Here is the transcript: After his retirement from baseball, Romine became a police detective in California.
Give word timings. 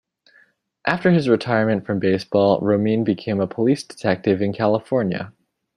After 0.87 1.11
his 1.11 1.29
retirement 1.29 1.85
from 1.85 1.99
baseball, 1.99 2.59
Romine 2.59 3.03
became 3.03 3.39
a 3.39 3.45
police 3.45 3.83
detective 3.83 4.41
in 4.41 4.51
California. 4.51 5.31